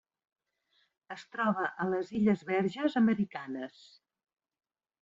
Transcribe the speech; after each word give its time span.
Es 1.15 1.25
troba 1.35 1.67
a 1.85 1.87
les 1.91 2.11
Illes 2.21 2.47
Verges 2.49 2.99
Americanes. 3.05 3.87